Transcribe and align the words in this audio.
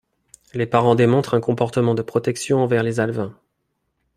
Les 0.55 0.65
parents 0.65 0.95
démontrent 0.95 1.35
un 1.35 1.39
comportement 1.39 1.93
de 1.93 2.01
protection 2.01 2.57
envers 2.63 2.81
les 2.81 2.99
alevins. 2.99 3.37